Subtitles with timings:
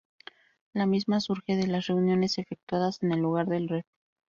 [0.73, 3.83] La misma surge de las reuniones efectuadas en el hogar del Rev.